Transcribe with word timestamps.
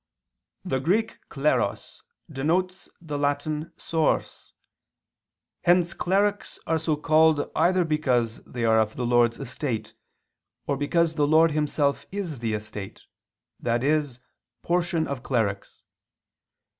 "The 0.65 0.79
Greek 0.79 1.19
kleros 1.29 2.01
denotes 2.27 2.89
the 2.99 3.19
Latin 3.19 3.71
sors. 3.77 4.51
Hence 5.61 5.93
clerics 5.93 6.57
are 6.65 6.79
so 6.79 6.95
called 6.95 7.51
either 7.55 7.83
because 7.85 8.43
they 8.45 8.65
are 8.65 8.79
of 8.79 8.95
the 8.95 9.05
Lord's 9.05 9.37
estate, 9.39 9.93
or 10.65 10.75
because 10.75 11.13
the 11.13 11.27
Lord 11.27 11.51
Himself 11.51 12.07
is 12.11 12.39
the 12.39 12.55
estate, 12.55 13.01
i.e. 13.63 14.03
portion 14.63 15.07
of 15.07 15.21
clerics. 15.21 15.83